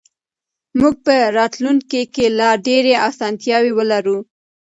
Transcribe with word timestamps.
موږ 0.79 0.95
به 0.97 1.01
په 1.05 1.15
راتلونکي 1.37 2.01
کې 2.13 2.25
لا 2.39 2.49
ډېرې 2.67 2.93
اسانتیاوې 3.09 3.71
ولرو. 3.75 4.17